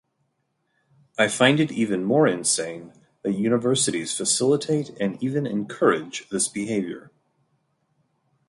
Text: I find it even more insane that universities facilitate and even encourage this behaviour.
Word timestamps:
I 1.19 1.27
find 1.27 1.59
it 1.59 1.71
even 1.71 2.03
more 2.03 2.25
insane 2.27 2.91
that 3.21 3.33
universities 3.33 4.17
facilitate 4.17 4.89
and 4.99 5.21
even 5.23 5.45
encourage 5.45 6.27
this 6.29 6.47
behaviour. 6.47 7.11